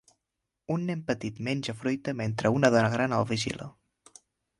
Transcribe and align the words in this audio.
Un 0.75 0.85
nen 0.85 1.03
petit 1.09 1.41
menja 1.47 1.75
fruita 1.81 2.15
mentre 2.21 2.51
una 2.61 2.73
dona 2.77 2.89
gran 2.95 3.15
el 3.19 3.29
vigila. 3.33 3.69